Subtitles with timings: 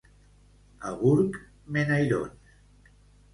[0.91, 1.37] A Burg,
[1.77, 2.57] menairons.